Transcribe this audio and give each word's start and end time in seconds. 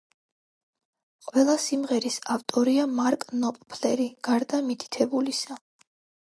ყველა 1.25 1.57
სიმღერის 1.65 2.17
ავტორია 2.37 2.87
მარკ 3.01 3.27
ნოპფლერი, 3.45 4.09
გარდა 4.29 4.63
მითითებულისა. 4.71 5.61